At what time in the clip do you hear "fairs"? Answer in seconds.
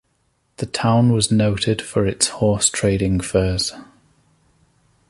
3.19-3.71